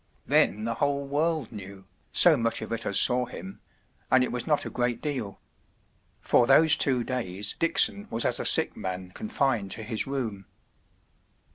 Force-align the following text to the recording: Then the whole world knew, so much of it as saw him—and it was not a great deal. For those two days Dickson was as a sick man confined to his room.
Then 0.25 0.63
the 0.63 0.73
whole 0.73 1.05
world 1.05 1.51
knew, 1.51 1.85
so 2.11 2.35
much 2.35 2.63
of 2.63 2.71
it 2.71 2.87
as 2.87 2.99
saw 2.99 3.27
him—and 3.27 4.23
it 4.23 4.31
was 4.31 4.47
not 4.47 4.65
a 4.65 4.69
great 4.71 4.99
deal. 4.99 5.39
For 6.21 6.47
those 6.47 6.75
two 6.75 7.03
days 7.03 7.55
Dickson 7.59 8.07
was 8.09 8.25
as 8.25 8.39
a 8.39 8.45
sick 8.45 8.75
man 8.75 9.11
confined 9.11 9.69
to 9.73 9.83
his 9.83 10.07
room. 10.07 10.47